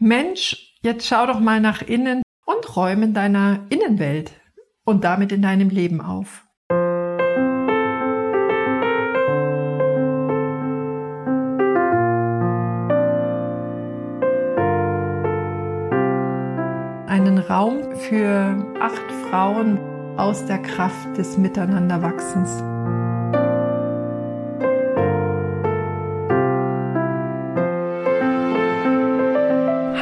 Mensch, 0.00 0.76
jetzt 0.80 1.08
schau 1.08 1.26
doch 1.26 1.40
mal 1.40 1.60
nach 1.60 1.82
innen 1.82 2.22
und 2.46 2.76
räume 2.76 3.06
in 3.06 3.14
deiner 3.14 3.66
Innenwelt 3.68 4.30
und 4.84 5.02
damit 5.02 5.32
in 5.32 5.42
deinem 5.42 5.70
Leben 5.70 6.00
auf. 6.00 6.44
Einen 17.08 17.38
Raum 17.38 17.96
für 17.96 18.64
acht 18.80 19.12
Frauen 19.28 19.80
aus 20.16 20.46
der 20.46 20.58
Kraft 20.58 21.18
des 21.18 21.36
Miteinanderwachsens. 21.38 22.62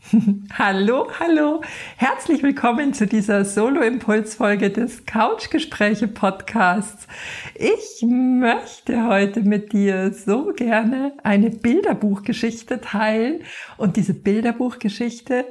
hallo, 0.58 1.08
hallo. 1.18 1.62
Herzlich 1.96 2.42
willkommen 2.42 2.94
zu 2.94 3.06
dieser 3.06 3.44
Solo-Impuls-Folge 3.44 4.70
des 4.70 5.04
Couchgespräche-Podcasts. 5.04 7.06
Ich 7.54 8.02
möchte 8.08 9.06
heute 9.06 9.42
mit 9.42 9.74
dir 9.74 10.10
so 10.12 10.54
gerne 10.54 11.12
eine 11.22 11.50
Bilderbuchgeschichte 11.50 12.80
teilen 12.80 13.42
und 13.76 13.96
diese 13.96 14.14
Bilderbuchgeschichte 14.14 15.44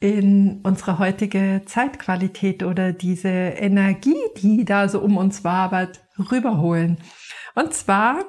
in 0.00 0.60
unsere 0.62 0.98
heutige 0.98 1.60
Zeitqualität 1.66 2.62
oder 2.62 2.92
diese 2.92 3.28
Energie, 3.28 4.16
die 4.38 4.64
da 4.64 4.88
so 4.88 5.00
um 5.00 5.18
uns 5.18 5.44
wabert, 5.44 6.02
rüberholen. 6.30 6.96
Und 7.54 7.74
zwar 7.74 8.24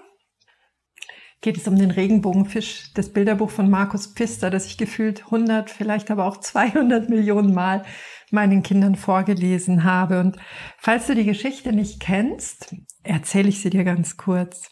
geht 1.46 1.58
es 1.58 1.68
um 1.68 1.78
den 1.78 1.92
Regenbogenfisch, 1.92 2.92
das 2.96 3.14
Bilderbuch 3.14 3.52
von 3.52 3.70
Markus 3.70 4.08
Pfister, 4.08 4.50
das 4.50 4.66
ich 4.66 4.80
gefühlt 4.80 5.26
100, 5.26 5.70
vielleicht 5.70 6.10
aber 6.10 6.26
auch 6.26 6.38
200 6.38 7.08
Millionen 7.08 7.54
Mal 7.54 7.84
meinen 8.32 8.64
Kindern 8.64 8.96
vorgelesen 8.96 9.84
habe. 9.84 10.22
Und 10.22 10.38
falls 10.80 11.06
du 11.06 11.14
die 11.14 11.24
Geschichte 11.24 11.72
nicht 11.72 12.00
kennst, 12.00 12.76
erzähle 13.04 13.50
ich 13.50 13.62
sie 13.62 13.70
dir 13.70 13.84
ganz 13.84 14.18
kurz. 14.18 14.72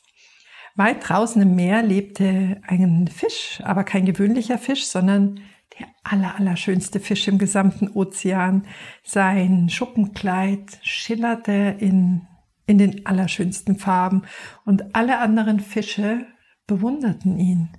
Weit 0.75 1.07
draußen 1.07 1.39
im 1.43 1.53
Meer 1.55 1.83
lebte 1.83 2.59
ein 2.65 3.07
Fisch, 3.07 3.61
aber 3.63 3.83
kein 3.83 4.05
gewöhnlicher 4.05 4.57
Fisch, 4.57 4.87
sondern 4.87 5.41
der 5.77 5.85
aller, 6.03 6.39
allerschönste 6.39 6.99
Fisch 6.99 7.27
im 7.27 7.37
gesamten 7.37 7.87
Ozean. 7.87 8.65
Sein 9.03 9.69
Schuppenkleid 9.69 10.79
schillerte 10.81 11.75
in, 11.77 12.23
in 12.65 12.79
den 12.79 13.05
allerschönsten 13.05 13.77
Farben 13.77 14.23
und 14.65 14.95
alle 14.95 15.19
anderen 15.19 15.59
Fische 15.59 16.25
bewunderten 16.67 17.37
ihn. 17.37 17.69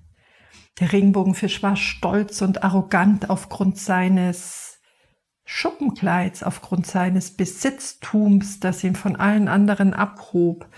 Der 0.81 0.93
Regenbogenfisch 0.93 1.63
war 1.63 1.77
stolz 1.77 2.43
und 2.43 2.65
arrogant 2.65 3.31
aufgrund 3.31 3.79
seines 3.79 4.81
Schuppenkleids, 5.45 6.43
aufgrund 6.43 6.87
seines 6.87 7.37
Besitztums, 7.37 8.61
das 8.61 8.83
ihn 8.83 8.97
von 8.97 9.17
allen 9.17 9.49
anderen 9.49 9.95
abhob 9.95 10.69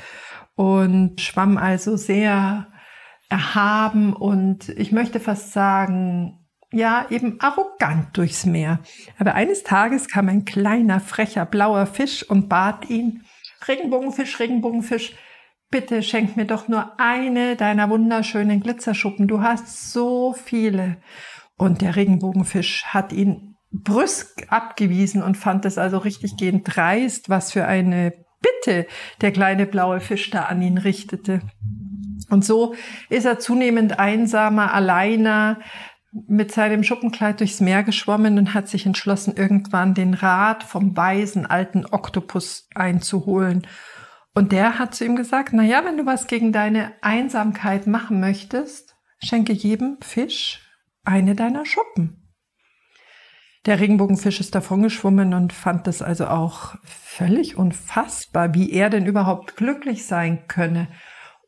und 0.54 1.20
schwamm 1.20 1.56
also 1.56 1.96
sehr 1.96 2.68
erhaben 3.28 4.12
und 4.12 4.68
ich 4.70 4.92
möchte 4.92 5.20
fast 5.20 5.52
sagen, 5.52 6.46
ja, 6.72 7.06
eben 7.10 7.40
arrogant 7.40 8.16
durchs 8.16 8.44
Meer. 8.44 8.80
Aber 9.18 9.34
eines 9.34 9.62
Tages 9.62 10.08
kam 10.08 10.28
ein 10.28 10.44
kleiner, 10.44 11.00
frecher, 11.00 11.46
blauer 11.46 11.86
Fisch 11.86 12.22
und 12.28 12.48
bat 12.48 12.90
ihn, 12.90 13.24
Regenbogenfisch, 13.66 14.38
Regenbogenfisch, 14.38 15.14
bitte 15.70 16.02
schenk 16.02 16.36
mir 16.36 16.44
doch 16.46 16.68
nur 16.68 16.98
eine 16.98 17.56
deiner 17.56 17.90
wunderschönen 17.90 18.60
Glitzerschuppen. 18.60 19.28
Du 19.28 19.40
hast 19.42 19.92
so 19.92 20.32
viele. 20.32 20.98
Und 21.56 21.80
der 21.80 21.96
Regenbogenfisch 21.96 22.84
hat 22.84 23.12
ihn 23.12 23.56
brüsk 23.72 24.46
abgewiesen 24.48 25.22
und 25.22 25.36
fand 25.36 25.64
es 25.64 25.78
also 25.78 25.98
richtig 25.98 26.36
gehend 26.36 26.62
dreist, 26.64 27.28
was 27.28 27.52
für 27.52 27.66
eine 27.66 28.12
Bitte 28.40 28.86
der 29.22 29.32
kleine 29.32 29.66
blaue 29.66 30.00
Fisch 30.00 30.30
da 30.30 30.42
an 30.42 30.62
ihn 30.62 30.78
richtete. 30.78 31.40
Und 32.28 32.44
so 32.44 32.74
ist 33.08 33.24
er 33.24 33.38
zunehmend 33.38 33.98
einsamer, 33.98 34.74
alleiner, 34.74 35.60
mit 36.28 36.50
seinem 36.50 36.82
Schuppenkleid 36.82 37.40
durchs 37.40 37.60
Meer 37.60 37.82
geschwommen 37.82 38.38
und 38.38 38.54
hat 38.54 38.68
sich 38.68 38.86
entschlossen, 38.86 39.34
irgendwann 39.36 39.92
den 39.92 40.14
Rat 40.14 40.62
vom 40.62 40.96
weisen 40.96 41.44
alten 41.44 41.84
Oktopus 41.84 42.68
einzuholen 42.74 43.66
und 44.36 44.52
der 44.52 44.78
hat 44.78 44.94
zu 44.94 45.06
ihm 45.06 45.16
gesagt, 45.16 45.54
na 45.54 45.62
ja, 45.62 45.82
wenn 45.86 45.96
du 45.96 46.04
was 46.04 46.26
gegen 46.26 46.52
deine 46.52 46.92
Einsamkeit 47.00 47.86
machen 47.86 48.20
möchtest, 48.20 48.94
schenke 49.18 49.54
jedem 49.54 49.96
Fisch 50.02 50.60
eine 51.04 51.34
deiner 51.34 51.64
Schuppen. 51.64 52.34
Der 53.64 53.80
Regenbogenfisch 53.80 54.38
ist 54.38 54.54
davon 54.54 54.82
geschwommen 54.82 55.32
und 55.32 55.54
fand 55.54 55.88
es 55.88 56.02
also 56.02 56.26
auch 56.26 56.74
völlig 56.84 57.56
unfassbar, 57.56 58.52
wie 58.52 58.70
er 58.72 58.90
denn 58.90 59.06
überhaupt 59.06 59.56
glücklich 59.56 60.04
sein 60.04 60.46
könne, 60.48 60.88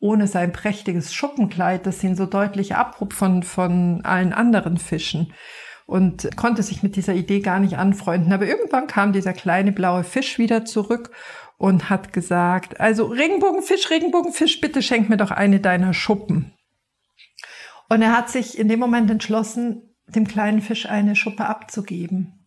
ohne 0.00 0.26
sein 0.26 0.54
prächtiges 0.54 1.12
Schuppenkleid, 1.12 1.84
das 1.84 2.02
ihn 2.02 2.16
so 2.16 2.24
deutlich 2.24 2.74
abhob 2.74 3.12
von, 3.12 3.42
von 3.42 4.02
allen 4.06 4.32
anderen 4.32 4.78
Fischen 4.78 5.34
und 5.88 6.36
konnte 6.36 6.62
sich 6.62 6.82
mit 6.82 6.96
dieser 6.96 7.14
Idee 7.14 7.40
gar 7.40 7.60
nicht 7.60 7.78
anfreunden. 7.78 8.30
Aber 8.30 8.46
irgendwann 8.46 8.88
kam 8.88 9.14
dieser 9.14 9.32
kleine 9.32 9.72
blaue 9.72 10.04
Fisch 10.04 10.38
wieder 10.38 10.66
zurück 10.66 11.10
und 11.56 11.88
hat 11.88 12.12
gesagt, 12.12 12.78
also 12.78 13.06
Regenbogenfisch, 13.06 13.88
Regenbogenfisch, 13.88 14.60
bitte 14.60 14.82
schenk 14.82 15.08
mir 15.08 15.16
doch 15.16 15.30
eine 15.30 15.60
deiner 15.60 15.94
Schuppen. 15.94 16.52
Und 17.88 18.02
er 18.02 18.14
hat 18.14 18.28
sich 18.28 18.58
in 18.58 18.68
dem 18.68 18.78
Moment 18.78 19.10
entschlossen, 19.10 19.94
dem 20.06 20.28
kleinen 20.28 20.60
Fisch 20.60 20.84
eine 20.84 21.16
Schuppe 21.16 21.46
abzugeben. 21.46 22.44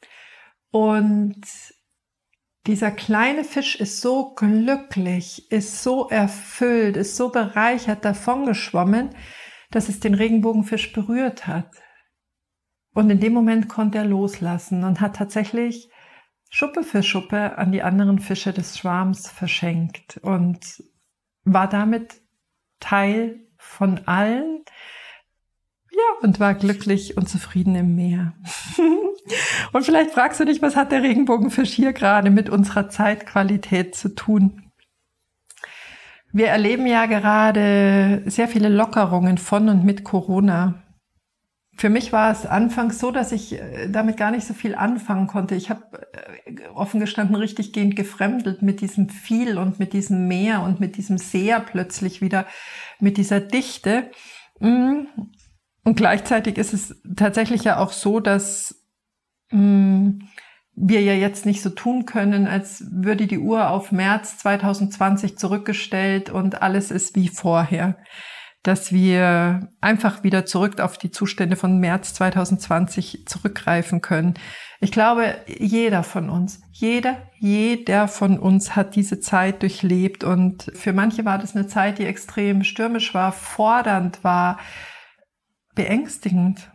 Und 0.70 1.42
dieser 2.68 2.92
kleine 2.92 3.44
Fisch 3.44 3.76
ist 3.76 4.02
so 4.02 4.36
glücklich, 4.36 5.52
ist 5.52 5.82
so 5.82 6.10
erfüllt, 6.10 6.96
ist 6.96 7.16
so 7.16 7.30
bereichert 7.30 8.06
davongeschwommen, 8.06 9.16
dass 9.72 9.90
es 9.90 10.00
den 10.00 10.14
Regenbogenfisch 10.14 10.94
berührt 10.94 11.48
hat. 11.48 11.72
Und 12.94 13.10
in 13.10 13.20
dem 13.20 13.34
Moment 13.34 13.70
konnte 13.70 14.00
er 14.00 14.06
loslassen 14.06 14.84
und 14.84 15.00
hat 15.00 15.16
tatsächlich 15.16 15.90
Schuppe 16.50 16.84
für 16.84 17.02
Schuppe 17.02 17.58
an 17.58 17.72
die 17.72 17.82
anderen 17.82 18.20
Fische 18.20 18.52
des 18.52 18.78
Schwarms 18.78 19.30
verschenkt 19.30 20.18
und 20.18 20.84
war 21.46 21.70
damit 21.70 22.22
Teil 22.82 23.40
von 23.58 24.02
allen. 24.06 24.64
Ja, 25.92 26.28
und 26.28 26.40
war 26.40 26.54
glücklich 26.54 27.18
und 27.18 27.30
zufrieden 27.30 27.76
im 27.76 27.96
Meer. 27.96 28.34
und 29.74 29.86
vielleicht 29.86 30.12
fragst 30.12 30.40
du 30.40 30.46
dich, 30.46 30.62
was 30.62 30.76
hat 30.76 30.92
der 30.92 31.04
Regenbogenfisch 31.04 31.72
hier 31.72 31.94
gerade 31.94 32.30
mit 32.30 32.50
unserer 32.50 32.90
Zeitqualität 32.90 33.96
zu 33.96 34.16
tun? 34.16 34.72
Wir 36.34 36.48
erleben 36.48 36.86
ja 36.86 37.08
gerade 37.08 38.24
sehr 38.26 38.48
viele 38.48 38.70
Lockerungen 38.70 39.38
von 39.38 39.68
und 39.68 39.84
mit 39.84 40.06
Corona. 40.06 40.82
Für 41.82 41.90
mich 41.90 42.14
war 42.14 42.32
es 42.32 42.46
anfangs 42.46 43.00
so, 43.00 43.10
dass 43.10 43.32
ich 43.32 43.54
äh, 43.54 43.90
damit 43.90 44.16
gar 44.16 44.30
nicht 44.30 44.46
so 44.46 44.54
viel 44.54 44.76
anfangen 44.76 45.26
konnte. 45.26 45.56
Ich 45.56 45.72
habe 45.72 46.08
äh, 46.14 46.68
offen 46.76 47.00
gestanden 47.00 47.36
richtig 47.36 47.74
gehend 47.74 47.96
gefremdelt 47.96 48.62
mit 48.62 48.82
diesem 48.82 49.10
viel 49.10 49.58
und 49.58 49.80
mit 49.80 49.94
diesem 49.94 50.28
Meer 50.28 50.62
und 50.62 50.80
mit 50.80 50.96
diesem 50.96 51.18
Sehr 51.18 51.60
plötzlich 51.60 52.22
wieder, 52.22 52.46
mit 53.00 53.18
dieser 53.18 53.40
Dichte. 53.40 54.12
Mm. 54.60 55.06
Und 55.84 55.96
gleichzeitig 55.96 56.60
ist 56.60 56.76
es 56.76 57.02
tatsächlich 57.16 57.64
ja 57.64 57.80
auch 57.80 57.94
so, 57.94 58.20
dass 58.20 58.86
mm, 59.50 60.20
wir 60.76 61.02
ja 61.02 61.14
jetzt 61.14 61.48
nicht 61.48 61.64
so 61.64 61.72
tun 61.72 62.06
können, 62.06 62.46
als 62.46 62.86
würde 62.92 63.26
die 63.26 63.40
Uhr 63.40 63.72
auf 63.72 63.92
März 63.92 64.38
2020 64.38 65.40
zurückgestellt 65.40 66.30
und 66.30 66.62
alles 66.62 66.92
ist 66.92 67.16
wie 67.16 67.28
vorher 67.28 67.98
dass 68.64 68.92
wir 68.92 69.70
einfach 69.82 70.24
wieder 70.24 70.46
zurück 70.46 70.80
auf 70.80 70.98
die 70.98 71.10
Zustände 71.10 71.56
von 71.56 71.80
März 71.80 72.14
2020 72.14 73.26
zurückgreifen 73.26 74.02
können. 74.02 74.36
Ich 74.80 74.92
glaube, 74.92 75.36
jeder 75.48 76.04
von 76.04 76.30
uns, 76.30 76.62
jeder, 76.72 77.18
jeder 77.40 78.08
von 78.08 78.38
uns 78.38 78.76
hat 78.76 78.96
diese 78.96 79.20
Zeit 79.20 79.64
durchlebt 79.64 80.24
und 80.24 80.72
für 80.76 80.94
manche 80.94 81.26
war 81.26 81.38
das 81.38 81.56
eine 81.56 81.68
Zeit, 81.68 81.98
die 81.98 82.06
extrem 82.06 82.64
stürmisch 82.64 83.14
war, 83.14 83.32
fordernd 83.32 84.24
war, 84.24 84.60
beängstigend. 85.76 86.72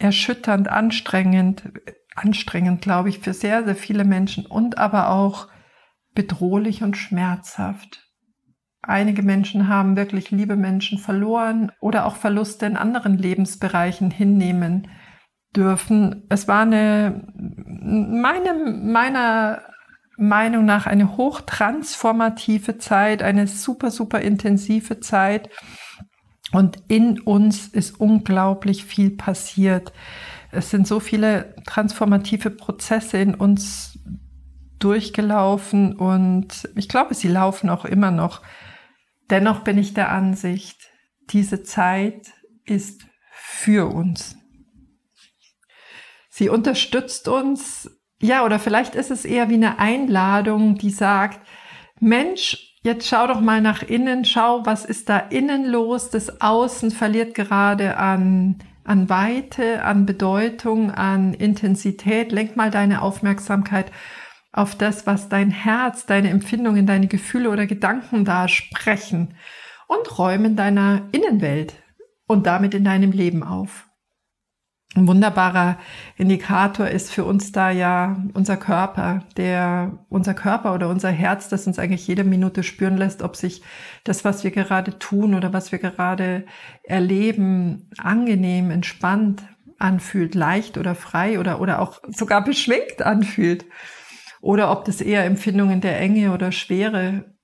erschütternd, 0.00 0.68
anstrengend, 0.68 1.64
anstrengend, 2.14 2.82
glaube 2.82 3.08
ich, 3.08 3.18
für 3.18 3.34
sehr, 3.34 3.64
sehr 3.64 3.74
viele 3.74 4.04
Menschen 4.04 4.46
und 4.46 4.78
aber 4.78 5.10
auch 5.10 5.48
bedrohlich 6.14 6.82
und 6.82 6.96
schmerzhaft. 6.96 8.07
Einige 8.82 9.22
Menschen 9.22 9.68
haben 9.68 9.96
wirklich 9.96 10.30
liebe 10.30 10.56
Menschen 10.56 10.98
verloren 10.98 11.72
oder 11.80 12.06
auch 12.06 12.16
Verluste 12.16 12.66
in 12.66 12.76
anderen 12.76 13.18
Lebensbereichen 13.18 14.10
hinnehmen 14.10 14.88
dürfen. 15.54 16.24
Es 16.28 16.46
war 16.46 16.62
eine, 16.62 17.26
meine, 17.34 18.54
meiner 18.54 19.62
Meinung 20.16 20.64
nach 20.64 20.86
eine 20.86 21.16
hochtransformative 21.16 22.78
Zeit, 22.78 23.22
eine 23.22 23.46
super, 23.46 23.90
super 23.90 24.20
intensive 24.20 25.00
Zeit. 25.00 25.48
Und 26.52 26.78
in 26.88 27.20
uns 27.20 27.68
ist 27.68 28.00
unglaublich 28.00 28.84
viel 28.84 29.10
passiert. 29.10 29.92
Es 30.50 30.70
sind 30.70 30.86
so 30.86 30.98
viele 30.98 31.54
transformative 31.66 32.50
Prozesse 32.50 33.18
in 33.18 33.34
uns 33.34 33.98
durchgelaufen 34.78 35.94
und 35.94 36.68
ich 36.76 36.88
glaube, 36.88 37.14
sie 37.14 37.28
laufen 37.28 37.68
auch 37.68 37.84
immer 37.84 38.10
noch. 38.10 38.42
Dennoch 39.30 39.60
bin 39.60 39.78
ich 39.78 39.94
der 39.94 40.10
Ansicht, 40.10 40.90
diese 41.30 41.62
Zeit 41.62 42.32
ist 42.64 43.06
für 43.32 43.92
uns. 43.92 44.36
Sie 46.30 46.48
unterstützt 46.48 47.28
uns, 47.28 47.90
ja, 48.20 48.44
oder 48.44 48.58
vielleicht 48.58 48.94
ist 48.94 49.10
es 49.10 49.24
eher 49.24 49.48
wie 49.48 49.54
eine 49.54 49.78
Einladung, 49.78 50.76
die 50.76 50.90
sagt, 50.90 51.40
Mensch, 52.00 52.76
jetzt 52.82 53.08
schau 53.08 53.26
doch 53.26 53.40
mal 53.40 53.60
nach 53.60 53.82
innen, 53.82 54.24
schau, 54.24 54.64
was 54.64 54.84
ist 54.84 55.08
da 55.08 55.18
innen 55.18 55.66
los? 55.66 56.10
Das 56.10 56.40
Außen 56.40 56.90
verliert 56.90 57.34
gerade 57.34 57.96
an, 57.96 58.58
an 58.84 59.08
Weite, 59.08 59.84
an 59.84 60.06
Bedeutung, 60.06 60.90
an 60.90 61.34
Intensität. 61.34 62.32
Lenk 62.32 62.56
mal 62.56 62.70
deine 62.70 63.02
Aufmerksamkeit 63.02 63.90
auf 64.52 64.74
das, 64.74 65.06
was 65.06 65.28
dein 65.28 65.50
Herz, 65.50 66.06
deine 66.06 66.30
Empfindungen, 66.30 66.86
deine 66.86 67.06
Gefühle 67.06 67.50
oder 67.50 67.66
Gedanken 67.66 68.24
da 68.24 68.48
sprechen 68.48 69.34
und 69.86 70.18
räumen 70.18 70.56
deiner 70.56 71.08
Innenwelt 71.12 71.74
und 72.26 72.46
damit 72.46 72.74
in 72.74 72.84
deinem 72.84 73.12
Leben 73.12 73.42
auf. 73.42 73.88
Ein 74.94 75.06
wunderbarer 75.06 75.76
Indikator 76.16 76.88
ist 76.88 77.12
für 77.12 77.24
uns 77.24 77.52
da 77.52 77.70
ja 77.70 78.16
unser 78.32 78.56
Körper, 78.56 79.22
der, 79.36 80.06
unser 80.08 80.32
Körper 80.32 80.74
oder 80.74 80.88
unser 80.88 81.10
Herz, 81.10 81.50
das 81.50 81.66
uns 81.66 81.78
eigentlich 81.78 82.06
jede 82.06 82.24
Minute 82.24 82.62
spüren 82.62 82.96
lässt, 82.96 83.22
ob 83.22 83.36
sich 83.36 83.62
das, 84.04 84.24
was 84.24 84.44
wir 84.44 84.50
gerade 84.50 84.98
tun 84.98 85.34
oder 85.34 85.52
was 85.52 85.72
wir 85.72 85.78
gerade 85.78 86.46
erleben, 86.84 87.90
angenehm, 87.98 88.70
entspannt 88.70 89.42
anfühlt, 89.78 90.34
leicht 90.34 90.78
oder 90.78 90.94
frei 90.94 91.38
oder, 91.38 91.60
oder 91.60 91.80
auch 91.80 92.00
sogar 92.08 92.42
beschwingt 92.42 93.02
anfühlt 93.02 93.66
oder 94.40 94.70
ob 94.70 94.84
das 94.84 95.00
eher 95.00 95.24
Empfindungen 95.24 95.80
der 95.80 96.00
Enge 96.00 96.32
oder 96.32 96.52
Schwere 96.52 97.36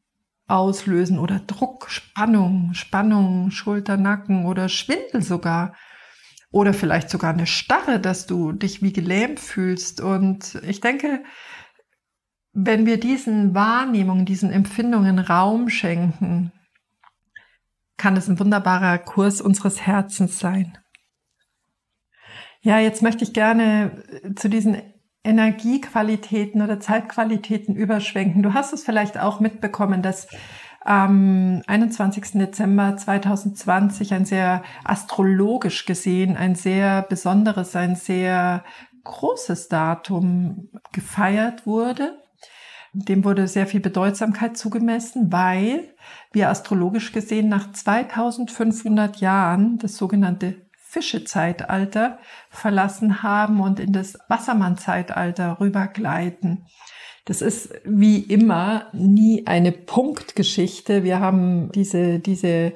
auslösen 0.46 1.18
oder 1.18 1.40
Druck, 1.40 1.90
Spannung, 1.90 2.74
Spannung, 2.74 3.50
Schulter, 3.50 3.96
Nacken 3.96 4.46
oder 4.46 4.68
Schwindel 4.68 5.22
sogar 5.22 5.74
oder 6.50 6.72
vielleicht 6.72 7.10
sogar 7.10 7.32
eine 7.32 7.46
Starre, 7.46 7.98
dass 7.98 8.26
du 8.26 8.52
dich 8.52 8.82
wie 8.82 8.92
gelähmt 8.92 9.40
fühlst. 9.40 10.00
Und 10.00 10.60
ich 10.66 10.80
denke, 10.80 11.24
wenn 12.52 12.86
wir 12.86 13.00
diesen 13.00 13.54
Wahrnehmungen, 13.54 14.24
diesen 14.24 14.52
Empfindungen 14.52 15.18
Raum 15.18 15.68
schenken, 15.68 16.52
kann 17.96 18.16
es 18.16 18.28
ein 18.28 18.38
wunderbarer 18.38 18.98
Kurs 18.98 19.40
unseres 19.40 19.80
Herzens 19.80 20.38
sein. 20.38 20.78
Ja, 22.60 22.78
jetzt 22.78 23.02
möchte 23.02 23.24
ich 23.24 23.32
gerne 23.32 24.04
zu 24.36 24.48
diesen 24.48 24.80
Energiequalitäten 25.24 26.60
oder 26.60 26.78
Zeitqualitäten 26.78 27.74
überschwenken. 27.74 28.42
Du 28.42 28.52
hast 28.52 28.72
es 28.74 28.84
vielleicht 28.84 29.18
auch 29.18 29.40
mitbekommen, 29.40 30.02
dass 30.02 30.28
am 30.84 31.62
21. 31.66 32.32
Dezember 32.32 32.96
2020 32.96 34.12
ein 34.12 34.26
sehr 34.26 34.62
astrologisch 34.84 35.86
gesehen, 35.86 36.36
ein 36.36 36.54
sehr 36.54 37.02
besonderes, 37.02 37.74
ein 37.74 37.96
sehr 37.96 38.64
großes 39.02 39.68
Datum 39.68 40.68
gefeiert 40.92 41.66
wurde. 41.66 42.18
Dem 42.92 43.24
wurde 43.24 43.48
sehr 43.48 43.66
viel 43.66 43.80
Bedeutsamkeit 43.80 44.58
zugemessen, 44.58 45.32
weil 45.32 45.94
wir 46.32 46.50
astrologisch 46.50 47.12
gesehen 47.12 47.48
nach 47.48 47.72
2500 47.72 49.16
Jahren 49.16 49.78
das 49.78 49.96
sogenannte 49.96 50.63
Fischezeitalter 50.94 52.18
verlassen 52.50 53.24
haben 53.24 53.60
und 53.60 53.80
in 53.80 53.92
das 53.92 54.16
Wassermann-Zeitalter 54.28 55.58
rübergleiten. 55.58 56.66
Das 57.24 57.42
ist 57.42 57.74
wie 57.84 58.18
immer 58.18 58.86
nie 58.92 59.44
eine 59.46 59.72
Punktgeschichte. 59.72 61.02
Wir 61.02 61.18
haben 61.18 61.72
diese, 61.72 62.20
diese 62.20 62.74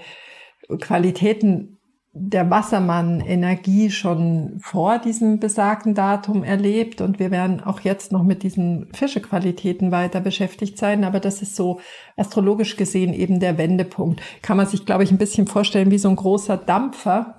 Qualitäten 0.81 1.79
der 2.13 2.51
Wassermann-Energie 2.51 3.91
schon 3.91 4.59
vor 4.61 4.99
diesem 4.99 5.39
besagten 5.39 5.95
Datum 5.95 6.43
erlebt 6.43 7.01
und 7.01 7.21
wir 7.21 7.31
werden 7.31 7.63
auch 7.63 7.81
jetzt 7.81 8.11
noch 8.11 8.25
mit 8.25 8.43
diesen 8.43 8.89
Fischequalitäten 8.93 9.93
weiter 9.93 10.21
beschäftigt 10.21 10.79
sein, 10.79 11.05
aber 11.05 11.21
das 11.21 11.43
ist 11.43 11.55
so 11.55 11.79
astrologisch 12.17 12.77
gesehen 12.77 13.13
eben 13.13 13.39
der 13.39 13.59
Wendepunkt. 13.59 14.21
Kann 14.43 14.57
man 14.57 14.67
sich, 14.67 14.85
glaube 14.87 15.05
ich, 15.05 15.13
ein 15.13 15.19
bisschen 15.19 15.47
vorstellen 15.47 15.93
wie 15.93 15.99
so 15.99 16.09
ein 16.09 16.17
großer 16.17 16.57
Dampfer, 16.57 17.38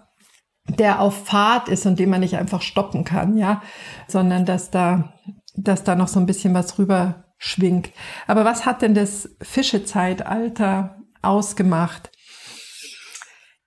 der 0.78 1.02
auf 1.02 1.26
Fahrt 1.26 1.70
ist 1.70 1.86
und 1.86 2.00
den 2.00 2.10
man 2.10 2.22
nicht 2.22 2.38
einfach 2.38 2.62
stoppen 2.62 3.04
kann, 3.04 3.38
ja, 3.38 3.62
sondern 4.08 4.46
dass 4.46 4.72
da, 4.72 5.14
dass 5.56 5.84
da 5.84 5.96
noch 5.96 6.08
so 6.08 6.20
ein 6.20 6.26
bisschen 6.26 6.54
was 6.54 6.78
rüber 6.78 7.26
schwingt. 7.38 7.90
Aber 8.28 8.46
was 8.46 8.66
hat 8.66 8.82
denn 8.82 8.94
das 8.94 9.30
Fischezeitalter 9.42 10.98
ausgemacht? 11.22 12.12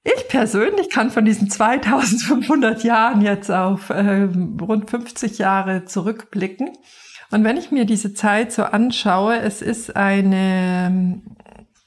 Ich 0.05 0.29
persönlich 0.29 0.91
kann 0.91 1.11
von 1.11 1.25
diesen 1.25 1.49
2500 1.49 2.83
Jahren 2.83 3.23
jetzt 3.23 3.51
auf 3.51 3.91
äh, 3.91 4.29
rund 4.61 4.91
50 4.91 5.39
Jahre 5.39 5.85
zurückblicken. 5.85 6.71
Und 7.31 7.45
wenn 7.45 7.57
ich 7.57 7.71
mir 7.71 7.85
diese 7.85 8.13
Zeit 8.13 8.53
so 8.53 8.65
anschaue, 8.65 9.39
es 9.39 9.63
ist 9.63 9.97
eine 9.97 11.23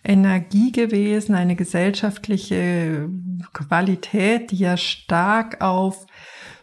Energie 0.04 0.72
gewesen, 0.72 1.36
eine 1.36 1.56
gesellschaftliche 1.56 3.10
Qualität, 3.54 4.52
die 4.52 4.58
ja 4.58 4.78
stark 4.78 5.62
auf 5.62 6.06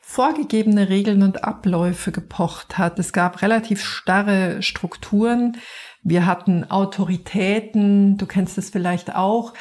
vorgegebene 0.00 0.90
Regeln 0.90 1.22
und 1.22 1.42
Abläufe 1.42 2.12
gepocht 2.12 2.76
hat. 2.76 2.98
Es 2.98 3.14
gab 3.14 3.40
relativ 3.40 3.82
starre 3.82 4.62
Strukturen. 4.62 5.56
Wir 6.02 6.26
hatten 6.26 6.70
Autoritäten, 6.70 8.18
du 8.18 8.26
kennst 8.26 8.58
es 8.58 8.68
vielleicht 8.68 9.14
auch, 9.14 9.54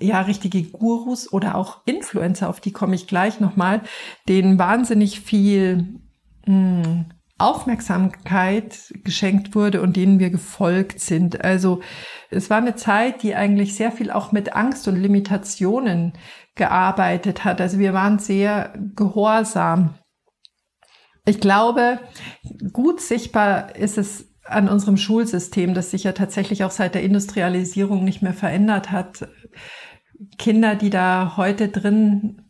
ja, 0.00 0.20
richtige 0.20 0.62
Gurus 0.62 1.32
oder 1.32 1.56
auch 1.56 1.78
Influencer, 1.84 2.48
auf 2.48 2.60
die 2.60 2.70
komme 2.70 2.94
ich 2.94 3.08
gleich 3.08 3.40
nochmal, 3.40 3.82
denen 4.28 4.56
wahnsinnig 4.56 5.18
viel 5.18 6.00
mh, 6.46 6.84
hm, 6.84 7.04
Aufmerksamkeit 7.38 8.92
geschenkt 9.04 9.54
wurde 9.54 9.80
und 9.80 9.96
denen 9.96 10.18
wir 10.18 10.30
gefolgt 10.30 11.00
sind. 11.00 11.44
Also 11.44 11.80
es 12.30 12.50
war 12.50 12.58
eine 12.58 12.74
Zeit, 12.74 13.22
die 13.22 13.36
eigentlich 13.36 13.76
sehr 13.76 13.92
viel 13.92 14.10
auch 14.10 14.32
mit 14.32 14.54
Angst 14.54 14.88
und 14.88 14.96
Limitationen 14.96 16.14
gearbeitet 16.58 17.44
hat. 17.44 17.62
Also 17.62 17.78
wir 17.78 17.94
waren 17.94 18.18
sehr 18.18 18.74
gehorsam. 18.94 19.94
Ich 21.24 21.40
glaube, 21.40 22.00
gut 22.72 23.00
sichtbar 23.00 23.74
ist 23.76 23.96
es 23.96 24.28
an 24.44 24.68
unserem 24.68 24.96
Schulsystem, 24.96 25.74
das 25.74 25.90
sich 25.90 26.04
ja 26.04 26.12
tatsächlich 26.12 26.64
auch 26.64 26.70
seit 26.70 26.94
der 26.94 27.02
Industrialisierung 27.02 28.04
nicht 28.04 28.22
mehr 28.22 28.34
verändert 28.34 28.90
hat. 28.90 29.28
Kinder, 30.38 30.74
die 30.74 30.90
da 30.90 31.34
heute 31.36 31.68
drin 31.68 32.42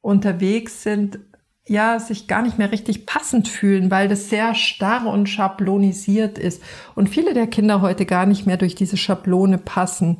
unterwegs 0.00 0.82
sind, 0.82 1.18
ja, 1.66 1.98
sich 1.98 2.26
gar 2.28 2.42
nicht 2.42 2.58
mehr 2.58 2.72
richtig 2.72 3.06
passend 3.06 3.48
fühlen, 3.48 3.90
weil 3.90 4.08
das 4.08 4.28
sehr 4.28 4.54
starr 4.54 5.06
und 5.06 5.28
schablonisiert 5.28 6.38
ist 6.38 6.62
und 6.94 7.08
viele 7.08 7.32
der 7.32 7.46
Kinder 7.46 7.80
heute 7.80 8.04
gar 8.04 8.26
nicht 8.26 8.46
mehr 8.46 8.58
durch 8.58 8.74
diese 8.74 8.98
Schablone 8.98 9.56
passen. 9.56 10.18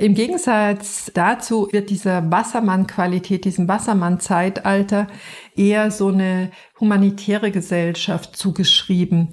Im 0.00 0.14
Gegensatz 0.14 1.10
dazu 1.12 1.68
wird 1.72 1.90
dieser 1.90 2.30
Wassermann-Qualität, 2.30 3.44
diesem 3.44 3.68
Wassermann-Zeitalter 3.68 5.08
eher 5.54 5.90
so 5.90 6.08
eine 6.08 6.52
humanitäre 6.80 7.50
Gesellschaft 7.50 8.34
zugeschrieben. 8.34 9.28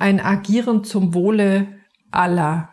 Ein 0.00 0.18
Agieren 0.18 0.82
zum 0.82 1.14
Wohle 1.14 1.68
aller 2.10 2.70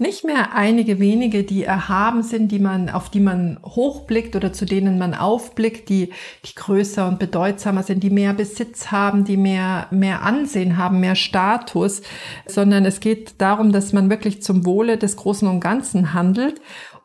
nicht 0.00 0.24
mehr 0.24 0.54
einige 0.54 0.98
wenige, 0.98 1.44
die 1.44 1.62
erhaben 1.62 2.22
sind, 2.22 2.50
die 2.50 2.58
man, 2.58 2.88
auf 2.88 3.10
die 3.10 3.20
man 3.20 3.58
hochblickt 3.62 4.34
oder 4.34 4.52
zu 4.52 4.64
denen 4.64 4.98
man 4.98 5.14
aufblickt, 5.14 5.88
die, 5.90 6.12
die 6.44 6.54
größer 6.54 7.06
und 7.06 7.18
bedeutsamer 7.18 7.82
sind, 7.82 8.02
die 8.02 8.10
mehr 8.10 8.32
Besitz 8.32 8.90
haben, 8.90 9.24
die 9.24 9.36
mehr, 9.36 9.88
mehr 9.90 10.22
Ansehen 10.22 10.78
haben, 10.78 11.00
mehr 11.00 11.16
Status, 11.16 12.00
sondern 12.46 12.86
es 12.86 13.00
geht 13.00 13.40
darum, 13.42 13.72
dass 13.72 13.92
man 13.92 14.08
wirklich 14.08 14.42
zum 14.42 14.64
Wohle 14.64 14.96
des 14.96 15.16
Großen 15.16 15.46
und 15.46 15.60
Ganzen 15.60 16.14
handelt 16.14 16.60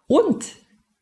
und, 0.08 0.46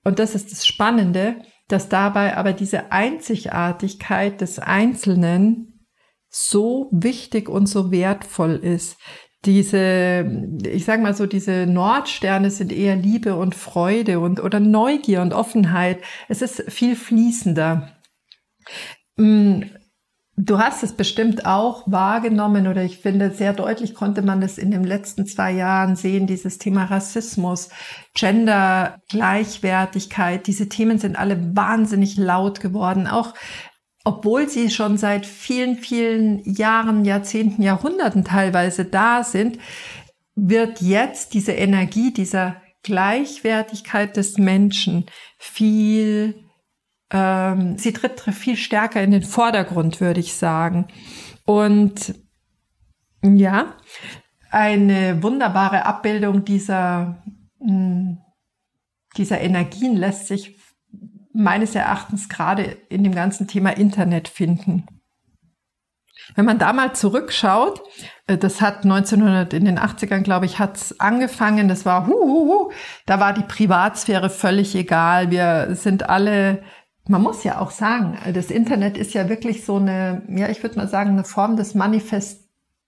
und 0.04 0.20
das 0.20 0.36
ist 0.36 0.52
das 0.52 0.66
Spannende, 0.66 1.36
dass 1.68 1.90
dabei 1.90 2.38
aber 2.38 2.54
diese 2.54 2.92
Einzigartigkeit 2.92 4.42
des 4.42 4.60
Einzelnen 4.60 5.74
so 6.30 6.90
wichtig 6.92 7.48
und 7.48 7.68
so 7.68 7.92
wertvoll 7.92 8.56
ist. 8.56 8.98
Diese, 9.46 10.26
ich 10.66 10.86
sage 10.86 11.02
mal 11.02 11.14
so, 11.14 11.26
diese 11.26 11.66
Nordsterne 11.68 12.50
sind 12.50 12.72
eher 12.72 12.96
Liebe 12.96 13.36
und 13.36 13.56
Freude 13.56 14.20
und 14.20 14.42
oder 14.42 14.60
Neugier 14.60 15.22
und 15.22 15.34
Offenheit. 15.34 16.02
Es 16.30 16.42
ist 16.42 16.72
viel 16.72 16.96
fließender. 16.96 17.92
Mm, 19.18 19.64
Du 20.36 20.58
hast 20.58 20.82
es 20.82 20.94
bestimmt 20.94 21.46
auch 21.46 21.84
wahrgenommen 21.86 22.66
oder 22.66 22.84
ich 22.84 22.98
finde, 22.98 23.30
sehr 23.30 23.54
deutlich 23.54 23.94
konnte 23.94 24.24
man 24.24 24.42
das 24.42 24.58
in 24.58 24.72
den 24.72 24.84
letzten 24.84 25.28
zwei 25.28 25.52
Jahren 25.52 25.96
sehen, 25.96 26.26
dieses 26.26 26.58
Thema 26.58 26.86
Rassismus, 26.86 27.70
Gender, 28.16 29.00
Gleichwertigkeit. 29.10 30.48
Diese 30.48 30.70
Themen 30.70 30.98
sind 30.98 31.20
alle 31.20 31.56
wahnsinnig 31.56 32.18
laut 32.18 32.62
geworden, 32.62 33.06
auch 33.06 33.36
obwohl 34.04 34.50
sie 34.50 34.70
schon 34.70 34.98
seit 34.98 35.26
vielen, 35.26 35.78
vielen 35.78 36.44
Jahren, 36.44 37.06
Jahrzehnten, 37.06 37.62
Jahrhunderten 37.62 38.26
teilweise 38.26 38.86
da 38.86 39.24
sind, 39.24 39.60
wird 40.36 40.82
jetzt 40.82 41.34
diese 41.34 41.54
Energie 41.54 42.12
dieser 42.12 42.58
Gleichwertigkeit 42.84 44.18
des 44.18 44.38
Menschen 44.38 45.06
viel 45.38 46.44
ähm, 47.14 47.78
sie 47.78 47.94
tritt 47.94 48.20
viel 48.20 48.58
stärker 48.58 49.02
in 49.02 49.12
den 49.12 49.22
Vordergrund, 49.22 50.02
würde 50.02 50.20
ich 50.20 50.34
sagen. 50.34 50.88
Und 51.46 52.16
ja, 53.22 53.76
eine 54.50 55.22
wunderbare 55.22 55.86
Abbildung 55.86 56.44
dieser, 56.44 57.24
hm, 57.60 58.18
dieser 59.16 59.40
Energien 59.42 59.96
lässt 59.96 60.28
sich 60.28 60.58
meines 61.34 61.76
Erachtens 61.76 62.30
gerade 62.30 62.64
in 62.90 63.04
dem 63.04 63.16
ganzen 63.16 63.48
Thema 63.48 63.72
Internet 63.72 64.28
finden. 64.28 64.86
Wenn 66.36 66.46
man 66.46 66.58
da 66.58 66.72
mal 66.72 66.94
zurückschaut, 66.94 67.82
äh, 68.28 68.38
das 68.38 68.62
hat 68.62 68.84
1900 68.84 69.54
in 69.54 69.66
den 69.66 69.78
80ern, 69.78 70.22
glaube 70.22 70.46
ich, 70.46 70.60
hat's 70.60 71.00
angefangen. 71.00 71.68
Das 71.68 71.86
war, 71.86 72.08
hu, 72.08 72.14
hu, 72.14 72.48
hu, 72.48 72.72
da 73.06 73.20
war 73.20 73.34
die 73.34 73.44
Privatsphäre 73.44 74.30
völlig 74.30 74.74
egal. 74.76 75.32
Wir 75.32 75.76
sind 75.76 76.10
alle 76.10 76.64
man 77.08 77.22
muss 77.22 77.44
ja 77.44 77.60
auch 77.60 77.72
sagen, 77.72 78.18
das 78.34 78.50
Internet 78.50 78.98
ist 78.98 79.14
ja 79.14 79.28
wirklich 79.28 79.66
so 79.66 79.76
eine, 79.76 80.24
ja, 80.30 80.50
ich 80.50 80.64
würde 80.64 80.78
mal 80.78 80.88
sagen, 80.88 81.12
eine 81.12 81.26
Form 81.26 81.58
des 81.58 81.76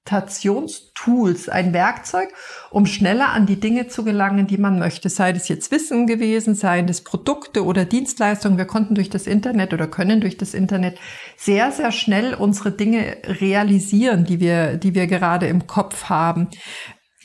Manifestationstools, 0.06 1.50
ein 1.50 1.74
Werkzeug, 1.74 2.30
um 2.70 2.86
schneller 2.86 3.30
an 3.30 3.46
die 3.46 3.60
Dinge 3.60 3.88
zu 3.88 4.04
gelangen, 4.04 4.48
die 4.48 4.58
man 4.58 4.78
möchte. 4.78 5.10
Sei 5.10 5.34
das 5.34 5.48
jetzt 5.48 5.72
Wissen 5.72 6.06
gewesen, 6.06 6.56
seien 6.56 6.88
das 6.88 7.02
Produkte 7.02 7.66
oder 7.66 7.86
Dienstleistungen. 7.86 8.58
Wir 8.58 8.66
konnten 8.66 8.96
durch 8.96 9.10
das 9.10 9.28
Internet 9.28 9.74
oder 9.74 9.88
können 9.88 10.22
durch 10.22 10.38
das 10.38 10.54
Internet 10.54 10.98
sehr, 11.38 11.72
sehr 11.72 11.92
schnell 11.92 12.36
unsere 12.36 12.72
Dinge 12.72 13.18
realisieren, 13.26 14.26
die 14.26 14.40
wir, 14.40 14.78
die 14.78 14.94
wir 14.94 15.08
gerade 15.08 15.48
im 15.48 15.66
Kopf 15.66 16.06
haben. 16.06 16.50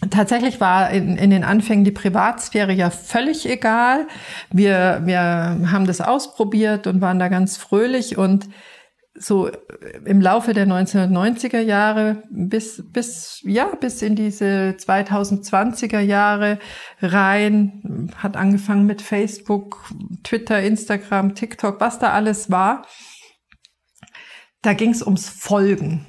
Tatsächlich 0.08 0.60
war 0.62 0.90
in, 0.90 1.18
in, 1.18 1.28
den 1.28 1.44
Anfängen 1.44 1.84
die 1.84 1.90
Privatsphäre 1.90 2.72
ja 2.72 2.88
völlig 2.88 3.46
egal. 3.46 4.06
Wir, 4.50 5.02
wir 5.04 5.20
haben 5.20 5.86
das 5.86 6.00
ausprobiert 6.00 6.86
und 6.86 7.02
waren 7.02 7.18
da 7.18 7.28
ganz 7.28 7.58
fröhlich 7.58 8.16
und 8.16 8.48
so 9.14 9.50
im 10.04 10.20
Laufe 10.20 10.54
der 10.54 10.66
1990er 10.66 11.60
Jahre 11.60 12.22
bis, 12.30 12.82
bis, 12.92 13.40
ja, 13.44 13.66
bis 13.66 14.02
in 14.02 14.14
diese 14.14 14.76
2020er 14.78 16.00
Jahre 16.00 16.58
rein, 17.00 18.10
hat 18.16 18.36
angefangen 18.36 18.86
mit 18.86 19.02
Facebook, 19.02 19.90
Twitter, 20.22 20.62
Instagram, 20.62 21.34
TikTok, 21.34 21.80
was 21.80 21.98
da 21.98 22.12
alles 22.12 22.50
war. 22.50 22.86
Da 24.62 24.74
ging 24.74 24.90
es 24.90 25.02
ums 25.02 25.28
Folgen 25.28 26.06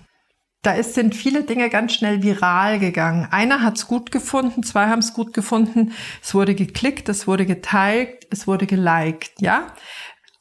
da 0.62 0.74
ist, 0.74 0.93
sind 0.93 1.15
viele 1.15 1.43
Dinge 1.43 1.70
ganz 1.70 1.93
schnell 1.93 2.22
viral 2.22 2.77
gegangen. 2.79 3.27
Einer 3.31 3.62
hat 3.62 3.77
es 3.77 3.88
gut 3.88 4.12
gefunden, 4.12 4.63
zwei 4.63 4.88
haben 4.88 5.00
es 5.00 5.13
gut 5.13 5.34
gefunden, 5.34 5.93
es 6.22 6.36
wurde 6.36 6.53
geklickt, 6.53 7.10
es 7.10 7.27
wurde 7.27 7.46
geteilt, 7.46 8.27
es 8.29 8.48
wurde 8.48 8.67
geliked, 8.67 9.31
ja. 9.39 9.74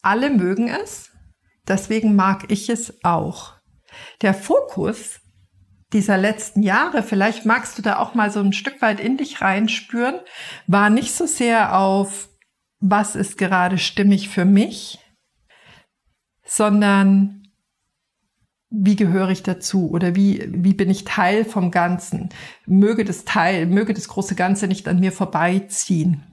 Alle 0.03 0.31
mögen 0.31 0.69
es, 0.69 1.10
deswegen 1.71 2.15
mag 2.15 2.51
ich 2.51 2.69
es 2.69 3.03
auch. 3.03 3.55
Der 4.21 4.35
Fokus 4.35 5.21
dieser 5.93 6.19
letzten 6.19 6.63
Jahre, 6.63 7.03
vielleicht 7.03 7.47
magst 7.47 7.79
du 7.79 7.83
da 7.83 7.99
auch 7.99 8.15
mal 8.15 8.31
so 8.31 8.41
ein 8.41 8.53
Stück 8.53 8.81
weit 8.83 9.01
in 9.01 9.17
dich 9.17 9.41
reinspüren, 9.41 10.21
war 10.67 10.91
nicht 10.91 11.15
so 11.15 11.27
sehr 11.27 11.77
auf, 11.77 12.29
was 12.79 13.17
ist 13.17 13.39
gerade 13.39 13.79
stimmig 13.79 14.29
für 14.29 14.45
mich, 14.45 14.99
sondern 16.45 17.49
wie 18.71 18.95
gehöre 18.95 19.31
ich 19.31 19.43
dazu 19.43 19.91
oder 19.91 20.15
wie, 20.15 20.49
wie 20.49 20.75
bin 20.75 20.91
ich 20.91 21.05
Teil 21.05 21.45
vom 21.45 21.73
Ganzen? 21.73 22.29
Möge 22.67 23.05
das 23.05 23.25
Teil, 23.25 23.67
möge 23.67 23.95
das 23.95 24.07
große 24.07 24.37
Ganze 24.37 24.69
nicht 24.69 24.87
an 24.87 25.01
mir 25.01 25.11
vorbeiziehen. 25.11 26.30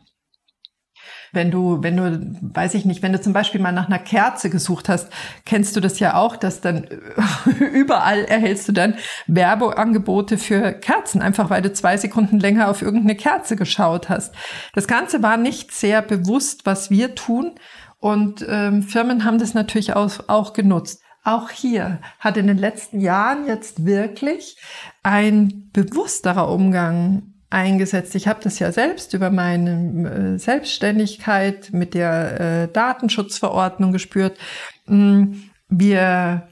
Wenn 1.31 1.51
du, 1.51 1.83
wenn 1.83 1.97
du, 1.97 2.37
weiß 2.41 2.73
ich 2.73 2.85
nicht, 2.85 3.01
wenn 3.01 3.13
du 3.13 3.21
zum 3.21 3.33
Beispiel 3.33 3.61
mal 3.61 3.71
nach 3.71 3.87
einer 3.87 3.99
Kerze 3.99 4.49
gesucht 4.49 4.89
hast, 4.89 5.09
kennst 5.45 5.75
du 5.75 5.79
das 5.79 5.99
ja 5.99 6.15
auch, 6.15 6.35
dass 6.35 6.61
dann 6.61 6.87
überall 7.73 8.25
erhältst 8.25 8.67
du 8.67 8.71
dann 8.71 8.95
Werbeangebote 9.27 10.37
für 10.37 10.73
Kerzen, 10.73 11.21
einfach 11.21 11.49
weil 11.49 11.61
du 11.61 11.71
zwei 11.73 11.97
Sekunden 11.97 12.39
länger 12.39 12.69
auf 12.69 12.81
irgendeine 12.81 13.15
Kerze 13.15 13.55
geschaut 13.55 14.09
hast. 14.09 14.33
Das 14.73 14.87
Ganze 14.87 15.23
war 15.23 15.37
nicht 15.37 15.71
sehr 15.71 16.01
bewusst, 16.01 16.65
was 16.65 16.89
wir 16.89 17.15
tun. 17.15 17.55
Und 17.99 18.45
ähm, 18.47 18.83
Firmen 18.83 19.25
haben 19.25 19.39
das 19.39 19.53
natürlich 19.53 19.93
auch, 19.93 20.11
auch 20.27 20.53
genutzt 20.53 21.01
auch 21.27 21.49
hier 21.49 21.99
hat 22.19 22.37
in 22.37 22.47
den 22.47 22.57
letzten 22.57 23.01
Jahren 23.01 23.47
jetzt 23.47 23.85
wirklich 23.85 24.57
ein 25.03 25.69
bewussterer 25.73 26.49
Umgang 26.49 27.33
eingesetzt. 27.49 28.15
Ich 28.15 28.27
habe 28.27 28.39
das 28.43 28.59
ja 28.59 28.71
selbst 28.71 29.13
über 29.13 29.29
meine 29.29 30.35
äh, 30.35 30.37
Selbstständigkeit 30.37 31.69
mit 31.71 31.93
der 31.93 32.39
äh, 32.39 32.67
Datenschutzverordnung 32.71 33.91
gespürt. 33.91 34.37
Mm, 34.85 35.33
wir 35.69 36.47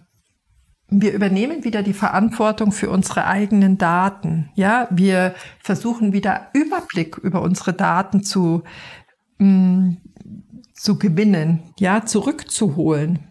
wir 0.87 1.13
übernehmen 1.13 1.63
wieder 1.63 1.81
die 1.81 1.93
Verantwortung 1.93 2.71
für 2.71 2.89
unsere 2.91 3.25
eigenen 3.25 3.77
Daten. 3.77 4.51
Ja, 4.55 4.87
wir 4.91 5.33
versuchen 5.59 6.13
wieder 6.13 6.49
Überblick 6.53 7.17
über 7.17 7.41
unsere 7.41 7.73
Daten 7.73 8.23
zu, 8.23 8.63
mh, 9.39 9.47
mm, 9.47 9.97
zu 10.73 10.99
gewinnen, 10.99 11.73
ja, 11.79 12.05
zurückzuholen. 12.05 13.27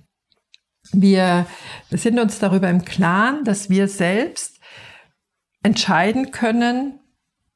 Wir 0.93 1.47
sind 1.91 2.19
uns 2.19 2.39
darüber 2.39 2.69
im 2.69 2.85
Klaren, 2.85 3.45
dass 3.45 3.71
wir 3.71 3.89
selbst 3.89 4.59
entscheiden 5.63 6.31
können, 6.31 6.95
hm, 6.95 7.04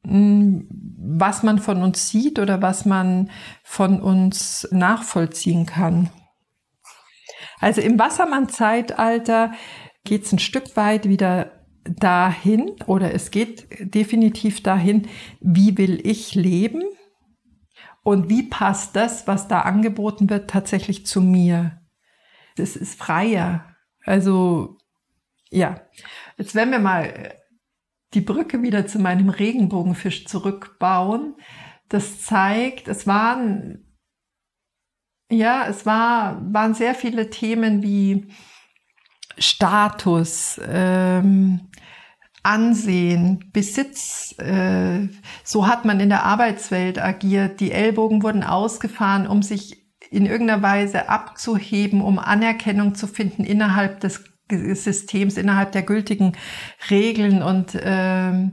was 0.03 1.43
man 1.43 1.59
von 1.59 1.83
uns 1.83 2.09
sieht 2.09 2.39
oder 2.39 2.63
was 2.63 2.85
man 2.85 3.31
von 3.63 4.01
uns 4.01 4.69
nachvollziehen 4.71 5.67
kann. 5.67 6.11
Also 7.61 7.81
im 7.81 7.99
Wassermann-Zeitalter 7.99 9.53
geht 10.05 10.25
es 10.25 10.33
ein 10.33 10.39
Stück 10.39 10.77
weit 10.77 11.09
wieder 11.09 11.65
dahin 11.85 12.71
oder 12.87 13.13
es 13.15 13.31
geht 13.31 13.67
definitiv 13.95 14.63
dahin, 14.63 15.09
wie 15.41 15.77
will 15.77 16.07
ich 16.07 16.35
leben 16.35 16.83
und 18.03 18.29
wie 18.29 18.45
passt 18.45 18.95
das, 18.95 19.27
was 19.27 19.49
da 19.49 19.63
angeboten 19.63 20.31
wird, 20.31 20.49
tatsächlich 20.51 21.07
zu 21.07 21.21
mir 21.21 21.79
das 22.59 22.77
ist 22.77 22.99
freier. 22.99 23.77
Also 24.05 24.79
ja, 25.51 25.81
jetzt 26.37 26.55
werden 26.55 26.71
wir 26.71 26.79
mal 26.79 27.35
die 28.15 28.21
Brücke 28.21 28.63
wieder 28.63 28.87
zu 28.87 28.99
meinem 28.99 29.29
Regenbogenfisch 29.29 30.27
zurückbauen. 30.27 31.35
Das 31.89 32.23
zeigt, 32.23 32.89
es 32.89 33.07
waren 33.07 33.85
ja, 35.31 35.67
es 35.67 35.85
war, 35.85 36.41
waren 36.53 36.75
sehr 36.75 36.95
viele 36.95 37.31
Themen 37.31 37.83
wie 37.83 38.29
Status, 39.37 40.61
ähm, 40.67 41.69
Ansehen, 42.43 43.51
Besitz. 43.53 44.35
Äh, 44.39 45.09
so 45.45 45.67
hat 45.67 45.85
man 45.85 46.01
in 46.01 46.09
der 46.09 46.25
Arbeitswelt 46.25 46.99
agiert. 46.99 47.61
Die 47.61 47.73
Ellbogen 47.73 48.23
wurden 48.23 48.43
ausgefahren, 48.43 49.27
um 49.27 49.43
sich 49.43 49.87
in 50.11 50.25
irgendeiner 50.25 50.63
Weise 50.63 51.11
abzuheben, 51.11 52.01
um 52.01 52.19
Anerkennung 52.19 52.95
zu 52.95 53.07
finden 53.07 53.45
innerhalb 53.45 54.01
des 54.01 54.25
Systems, 54.51 55.37
innerhalb 55.37 55.73
der 55.73 55.83
gültigen 55.83 56.33
Regeln 56.91 57.43
und 57.43 57.79
ähm, 57.81 58.53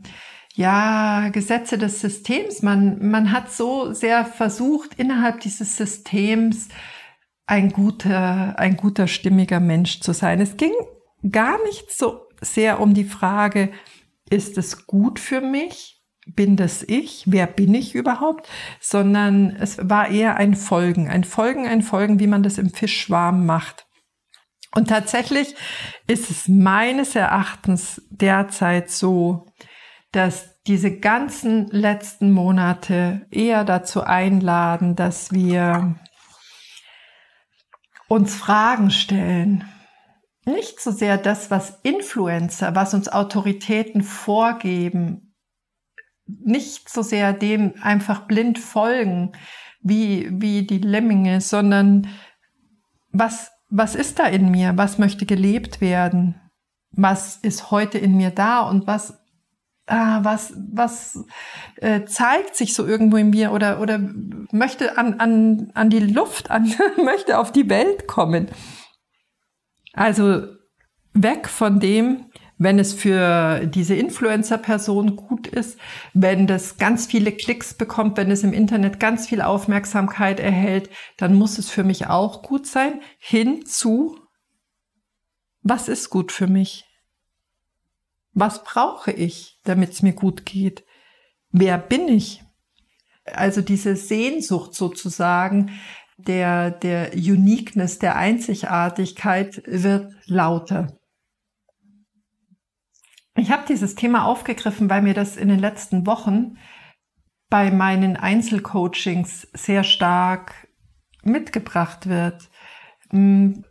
ja, 0.54 1.30
Gesetze 1.30 1.78
des 1.78 2.02
Systems. 2.02 2.62
Man, 2.62 3.10
man 3.10 3.32
hat 3.32 3.52
so 3.52 3.94
sehr 3.94 4.26
versucht, 4.26 4.96
innerhalb 4.96 5.42
dieses 5.42 5.76
Systems 5.78 6.70
ein 7.46 7.72
guter, 7.72 8.58
ein 8.58 8.78
guter, 8.78 9.08
stimmiger 9.08 9.60
Mensch 9.60 10.00
zu 10.00 10.14
sein. 10.14 10.40
Es 10.42 10.58
ging 10.58 10.74
gar 11.30 11.62
nicht 11.66 11.92
so 11.92 12.22
sehr 12.42 12.80
um 12.80 12.94
die 12.94 13.04
Frage, 13.04 13.72
ist 14.30 14.58
es 14.58 14.88
gut 14.88 15.20
für 15.20 15.42
mich? 15.42 15.96
bin 16.26 16.56
das 16.56 16.84
ich, 16.84 17.24
wer 17.28 17.48
bin 17.48 17.74
ich 17.74 17.94
überhaupt, 17.94 18.50
sondern 18.80 19.56
es 19.56 19.78
war 19.90 20.10
eher 20.10 20.38
ein 20.38 20.56
Folgen, 20.56 21.08
ein 21.08 21.24
Folgen, 21.24 21.68
ein 21.68 21.82
Folgen, 21.82 22.20
wie 22.20 22.28
man 22.28 22.44
das 22.44 22.58
im 22.58 22.72
Fischschwarm 22.72 23.46
macht. 23.46 23.85
Und 24.76 24.90
tatsächlich 24.90 25.56
ist 26.06 26.30
es 26.30 26.48
meines 26.48 27.16
Erachtens 27.16 28.02
derzeit 28.12 28.92
so, 28.92 29.48
dass 30.12 30.62
diese 30.68 31.00
ganzen 31.00 31.68
letzten 31.68 32.32
Monate 32.32 33.26
eher 33.32 33.64
dazu 33.64 34.02
einladen, 34.02 34.96
dass 34.96 35.32
wir 35.32 35.96
uns 38.08 38.36
Fragen 38.36 38.92
stellen. 38.92 39.64
Nicht 40.46 40.82
so 40.82 40.92
sehr 40.92 41.18
das, 41.18 41.50
was 41.50 41.80
Influencer, 41.84 42.76
was 42.76 42.94
uns 42.94 43.08
Autoritäten 43.08 44.04
vorgeben, 44.04 45.36
nicht 46.28 46.90
so 46.90 47.02
sehr 47.02 47.34
dem 47.34 47.76
einfach 47.82 48.28
blind 48.28 48.60
folgen, 48.60 49.32
wie, 49.82 50.30
wie 50.32 50.66
die 50.66 50.80
Lemminge, 50.80 51.40
sondern 51.42 52.08
was, 53.12 53.52
was 53.70 53.96
ist 53.96 54.20
da 54.20 54.26
in 54.26 54.52
mir? 54.52 54.74
Was 54.76 54.98
möchte 54.98 55.26
gelebt 55.26 55.82
werden? 55.82 56.36
Was 56.92 57.38
ist 57.38 57.72
heute 57.72 57.98
in 57.98 58.16
mir 58.16 58.30
da 58.30 58.62
und 58.62 58.88
was 58.88 59.20
ah, 59.88 60.20
was, 60.24 60.54
was 60.72 61.26
äh, 61.78 62.06
zeigt 62.06 62.56
sich 62.56 62.74
so 62.74 62.86
irgendwo 62.86 63.18
in 63.18 63.30
mir 63.30 63.52
oder, 63.52 63.80
oder 63.80 64.00
möchte 64.52 64.98
an, 64.98 65.20
an, 65.20 65.72
an 65.74 65.90
die 65.90 66.00
Luft, 66.00 66.52
an, 66.52 66.74
möchte 67.04 67.38
auf 67.38 67.52
die 67.52 67.70
Welt 67.70 68.08
kommen. 68.08 68.50
Also 69.94 70.48
weg 71.14 71.48
von 71.48 71.80
dem, 71.80 72.26
wenn 72.58 72.80
es 72.80 72.94
für 72.94 73.66
diese 73.68 73.96
Influencer-Person 73.96 75.16
gut 75.16 75.48
ist, 75.48 75.78
wenn 76.14 76.48
das 76.48 76.78
ganz 76.78 77.06
viele 77.06 77.32
Klicks 77.32 77.74
bekommt, 77.74 78.18
wenn 78.18 78.32
es 78.32 78.44
im 78.44 78.54
Internet 78.54 79.00
ganz 79.00 79.28
viel 79.28 79.42
Aufmerksamkeit 79.42 80.40
erhält, 80.40 80.90
dann 81.18 81.36
muss 81.36 81.58
es 81.58 81.70
für 81.70 81.84
mich 81.84 82.08
auch 82.08 82.44
gut 82.44 82.66
sein. 82.66 83.02
Hinzu, 83.18 84.18
was 85.62 85.90
ist 85.90 86.10
gut 86.10 86.32
für 86.32 86.48
mich? 86.48 86.86
Was 88.34 88.64
brauche 88.64 89.12
ich, 89.12 89.60
damit 89.64 89.92
es 89.92 90.02
mir 90.02 90.14
gut 90.14 90.46
geht? 90.46 90.86
Wer 91.52 91.78
bin 91.78 92.08
ich? 92.08 92.44
Also 93.26 93.62
diese 93.62 93.96
Sehnsucht 93.96 94.76
sozusagen 94.76 95.72
der, 96.18 96.72
der 96.72 97.14
Uniqueness, 97.14 98.00
der 98.00 98.16
Einzigartigkeit 98.16 99.64
wird 99.66 100.14
lauter. 100.26 100.98
Ich 103.38 103.52
habe 103.52 103.66
dieses 103.68 103.96
Thema 103.96 104.26
aufgegriffen, 104.26 104.90
weil 104.90 105.02
mir 105.02 105.14
das 105.14 105.36
in 105.36 105.50
den 105.50 105.60
letzten 105.60 106.08
Wochen 106.08 106.58
bei 107.50 107.70
meinen 107.70 108.16
Einzelcoachings 108.16 109.50
sehr 109.54 109.84
stark 109.84 110.68
mitgebracht 111.24 112.08
wird. 112.08 112.50
Mm, 113.12 113.64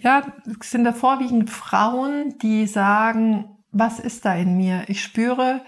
ja, 0.00 0.22
es 0.60 0.70
sind 0.70 0.84
da 0.84 0.92
vorwiegend 0.92 1.50
Frauen, 1.50 2.38
die 2.40 2.66
sagen, 2.66 3.58
was 3.70 3.98
ist 3.98 4.24
da 4.24 4.34
in 4.34 4.56
mir? 4.56 4.84
Ich 4.88 5.02
spüre, 5.02 5.62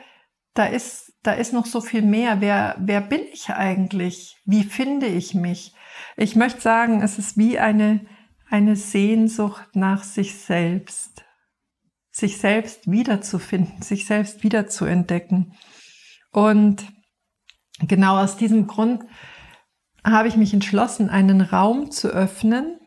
da 0.54 0.66
ist, 0.66 1.12
da 1.22 1.32
ist 1.32 1.52
noch 1.52 1.66
so 1.66 1.80
viel 1.80 2.02
mehr. 2.02 2.40
Wer, 2.40 2.76
wer 2.78 3.00
bin 3.00 3.20
ich 3.32 3.50
eigentlich? 3.50 4.36
Wie 4.44 4.64
finde 4.64 5.06
ich 5.06 5.34
mich? 5.34 5.74
Ich 6.16 6.34
möchte 6.34 6.60
sagen, 6.60 7.02
es 7.02 7.18
ist 7.18 7.36
wie 7.36 7.58
eine, 7.58 8.06
eine 8.48 8.76
Sehnsucht 8.76 9.74
nach 9.74 10.02
sich 10.02 10.38
selbst 10.38 11.23
sich 12.14 12.38
selbst 12.38 12.88
wiederzufinden, 12.88 13.82
sich 13.82 14.06
selbst 14.06 14.44
wiederzuentdecken. 14.44 15.54
Und 16.30 16.86
genau 17.80 18.22
aus 18.22 18.36
diesem 18.36 18.68
Grund 18.68 19.04
habe 20.06 20.28
ich 20.28 20.36
mich 20.36 20.54
entschlossen, 20.54 21.10
einen 21.10 21.40
Raum 21.40 21.90
zu 21.90 22.08
öffnen 22.08 22.78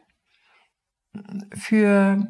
für, 1.54 2.26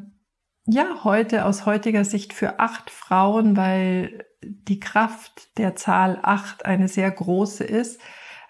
ja, 0.66 1.04
heute 1.04 1.44
aus 1.44 1.66
heutiger 1.66 2.04
Sicht 2.04 2.32
für 2.32 2.58
acht 2.58 2.90
Frauen, 2.90 3.56
weil 3.56 4.26
die 4.42 4.80
Kraft 4.80 5.56
der 5.56 5.76
Zahl 5.76 6.18
acht 6.22 6.66
eine 6.66 6.88
sehr 6.88 7.12
große 7.12 7.62
ist. 7.62 8.00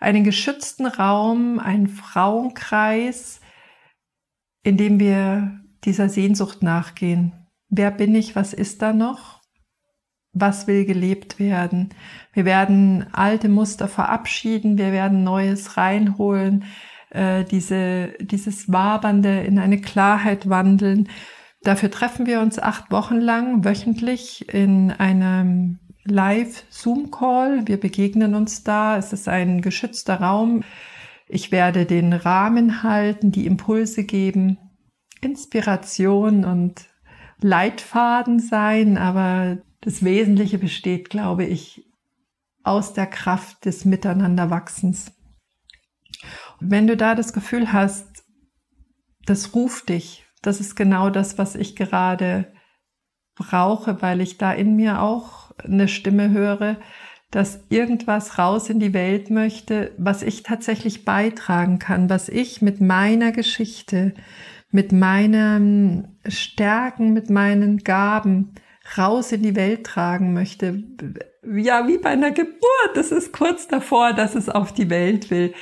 Einen 0.00 0.24
geschützten 0.24 0.86
Raum, 0.86 1.58
einen 1.58 1.88
Frauenkreis, 1.88 3.40
in 4.62 4.78
dem 4.78 5.00
wir 5.00 5.60
dieser 5.84 6.08
Sehnsucht 6.08 6.62
nachgehen, 6.62 7.47
Wer 7.68 7.90
bin 7.90 8.14
ich? 8.14 8.34
Was 8.34 8.52
ist 8.52 8.82
da 8.82 8.92
noch? 8.92 9.40
Was 10.32 10.66
will 10.66 10.84
gelebt 10.84 11.38
werden? 11.38 11.90
Wir 12.32 12.44
werden 12.44 13.06
alte 13.12 13.48
Muster 13.48 13.88
verabschieden, 13.88 14.78
wir 14.78 14.92
werden 14.92 15.24
Neues 15.24 15.76
reinholen, 15.76 16.64
äh, 17.10 17.44
diese, 17.44 18.14
dieses 18.20 18.70
Wabernde 18.70 19.40
in 19.40 19.58
eine 19.58 19.80
Klarheit 19.80 20.48
wandeln. 20.48 21.08
Dafür 21.62 21.90
treffen 21.90 22.26
wir 22.26 22.40
uns 22.40 22.58
acht 22.58 22.90
Wochen 22.90 23.16
lang 23.16 23.64
wöchentlich 23.64 24.48
in 24.52 24.90
einem 24.92 25.80
Live-Zoom-Call. 26.04 27.66
Wir 27.66 27.78
begegnen 27.78 28.34
uns 28.34 28.64
da. 28.64 28.96
Es 28.96 29.12
ist 29.12 29.28
ein 29.28 29.60
geschützter 29.60 30.20
Raum. 30.20 30.62
Ich 31.26 31.52
werde 31.52 31.84
den 31.84 32.12
Rahmen 32.12 32.82
halten, 32.82 33.32
die 33.32 33.46
Impulse 33.46 34.04
geben, 34.04 34.56
Inspiration 35.20 36.44
und 36.44 36.86
Leitfaden 37.40 38.40
sein, 38.40 38.98
aber 38.98 39.58
das 39.80 40.04
Wesentliche 40.04 40.58
besteht, 40.58 41.10
glaube 41.10 41.44
ich, 41.44 41.84
aus 42.64 42.92
der 42.92 43.06
Kraft 43.06 43.64
des 43.64 43.84
Miteinanderwachsens. 43.84 45.12
wenn 46.60 46.88
du 46.88 46.96
da 46.96 47.14
das 47.14 47.32
Gefühl 47.32 47.72
hast, 47.72 48.24
das 49.24 49.54
ruft 49.54 49.90
dich, 49.90 50.26
das 50.42 50.60
ist 50.60 50.74
genau 50.74 51.10
das, 51.10 51.38
was 51.38 51.54
ich 51.54 51.76
gerade 51.76 52.52
brauche, 53.36 54.02
weil 54.02 54.20
ich 54.20 54.38
da 54.38 54.52
in 54.52 54.74
mir 54.74 55.00
auch 55.00 55.52
eine 55.58 55.86
Stimme 55.86 56.30
höre, 56.30 56.76
dass 57.30 57.64
irgendwas 57.68 58.38
raus 58.38 58.70
in 58.70 58.80
die 58.80 58.94
Welt 58.94 59.30
möchte, 59.30 59.92
was 59.98 60.22
ich 60.22 60.42
tatsächlich 60.42 61.04
beitragen 61.04 61.78
kann, 61.78 62.08
was 62.08 62.28
ich 62.28 62.62
mit 62.62 62.80
meiner 62.80 63.32
Geschichte, 63.32 64.14
mit 64.70 64.92
meinen 64.92 66.18
Stärken, 66.26 67.12
mit 67.12 67.30
meinen 67.30 67.78
Gaben 67.78 68.54
raus 68.96 69.32
in 69.32 69.42
die 69.42 69.56
Welt 69.56 69.84
tragen 69.84 70.32
möchte. 70.32 70.84
Ja, 71.44 71.88
wie 71.88 71.98
bei 71.98 72.10
einer 72.10 72.30
Geburt. 72.30 72.92
Das 72.94 73.12
ist 73.12 73.32
kurz 73.32 73.68
davor, 73.68 74.12
dass 74.12 74.34
es 74.34 74.48
auf 74.48 74.72
die 74.72 74.90
Welt 74.90 75.30
will. 75.30 75.54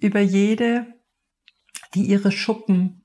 über 0.00 0.20
jede, 0.20 0.86
die 1.94 2.04
ihre 2.04 2.32
Schuppen 2.32 3.04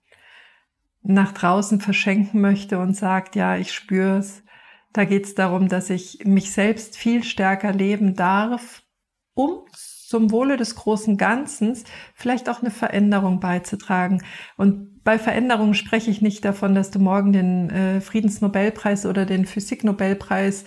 nach 1.01 1.31
draußen 1.33 1.79
verschenken 1.81 2.41
möchte 2.41 2.79
und 2.79 2.95
sagt, 2.95 3.35
ja, 3.35 3.57
ich 3.57 3.73
spüre 3.73 4.17
es. 4.17 4.43
Da 4.91 5.05
geht 5.05 5.25
es 5.25 5.35
darum, 5.35 5.67
dass 5.67 5.89
ich 5.89 6.19
mich 6.25 6.51
selbst 6.51 6.97
viel 6.97 7.23
stärker 7.23 7.73
leben 7.73 8.15
darf, 8.15 8.83
um 9.33 9.65
zum 9.71 10.31
Wohle 10.31 10.55
des 10.55 10.75
großen 10.75 11.17
Ganzen 11.17 11.77
vielleicht 12.13 12.47
auch 12.47 12.61
eine 12.61 12.71
Veränderung 12.71 13.39
beizutragen. 13.39 14.23
Und 14.55 15.03
bei 15.03 15.19
Veränderungen 15.19 15.73
spreche 15.73 16.09
ich 16.09 16.21
nicht 16.21 16.45
davon, 16.45 16.75
dass 16.75 16.91
du 16.91 16.99
morgen 16.99 17.33
den 17.33 17.69
äh, 17.69 18.01
Friedensnobelpreis 18.01 19.05
oder 19.05 19.25
den 19.25 19.45
Physiknobelpreis 19.45 20.65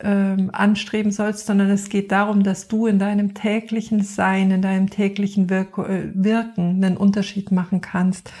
ähm, 0.00 0.50
anstreben 0.52 1.10
sollst, 1.10 1.46
sondern 1.46 1.70
es 1.70 1.88
geht 1.88 2.12
darum, 2.12 2.42
dass 2.42 2.68
du 2.68 2.86
in 2.86 2.98
deinem 2.98 3.34
täglichen 3.34 4.02
Sein, 4.02 4.50
in 4.50 4.62
deinem 4.62 4.90
täglichen 4.90 5.48
Wirk 5.48 5.78
äh, 5.78 6.12
Wirken 6.14 6.84
einen 6.84 6.96
Unterschied 6.96 7.50
machen 7.52 7.80
kannst. 7.80 8.32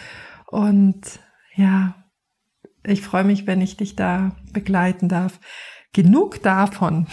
Und 0.46 1.20
ja, 1.54 1.94
ich 2.84 3.02
freue 3.02 3.24
mich, 3.24 3.46
wenn 3.46 3.60
ich 3.60 3.76
dich 3.76 3.96
da 3.96 4.32
begleiten 4.52 5.08
darf. 5.08 5.40
Genug 5.92 6.42
davon. 6.42 7.06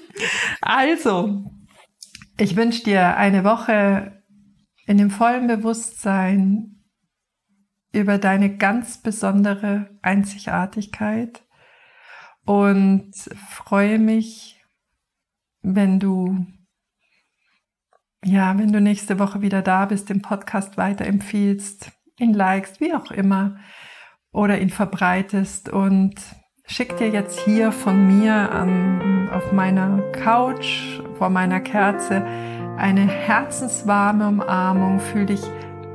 also, 0.60 1.44
ich 2.36 2.56
wünsche 2.56 2.84
dir 2.84 3.16
eine 3.16 3.42
Woche 3.42 4.22
in 4.86 4.98
dem 4.98 5.10
vollen 5.10 5.46
Bewusstsein 5.46 6.84
über 7.92 8.18
deine 8.18 8.56
ganz 8.56 8.98
besondere 8.98 9.98
Einzigartigkeit 10.02 11.42
und 12.48 13.12
freue 13.50 13.98
mich, 13.98 14.58
wenn 15.60 16.00
du 16.00 16.46
ja, 18.24 18.56
wenn 18.58 18.72
du 18.72 18.80
nächste 18.80 19.18
Woche 19.18 19.42
wieder 19.42 19.60
da 19.60 19.84
bist, 19.84 20.08
den 20.08 20.22
Podcast 20.22 20.78
weiterempfiehlst, 20.78 21.92
ihn 22.18 22.32
likest, 22.32 22.80
wie 22.80 22.94
auch 22.94 23.10
immer, 23.10 23.58
oder 24.32 24.58
ihn 24.60 24.70
verbreitest 24.70 25.68
und 25.68 26.14
schick 26.64 26.96
dir 26.96 27.10
jetzt 27.10 27.38
hier 27.40 27.70
von 27.70 28.06
mir 28.06 28.50
an, 28.50 29.28
auf 29.28 29.52
meiner 29.52 30.00
Couch 30.12 31.00
vor 31.18 31.28
meiner 31.28 31.60
Kerze 31.60 32.24
eine 32.78 33.06
herzenswarme 33.06 34.26
Umarmung. 34.26 35.00
Fühl 35.00 35.26
dich 35.26 35.42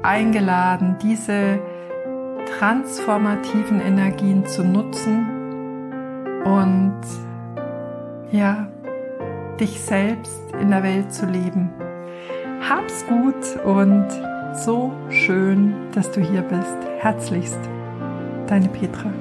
eingeladen, 0.03 0.97
diese 1.01 1.59
transformativen 2.59 3.81
Energien 3.81 4.45
zu 4.45 4.63
nutzen 4.63 5.32
und 6.45 7.01
ja, 8.32 8.67
dich 9.60 9.79
selbst 9.79 10.41
in 10.60 10.69
der 10.69 10.84
Welt 10.84 11.13
zu 11.13 11.25
leben. 11.25 11.71
Hab's 12.67 13.06
gut 13.08 13.65
und 13.65 14.08
so 14.53 14.91
schön, 15.10 15.73
dass 15.93 16.12
du 16.12 16.21
hier 16.21 16.41
bist. 16.41 16.77
Herzlichst, 16.99 17.60
deine 18.47 18.69
Petra. 18.69 19.12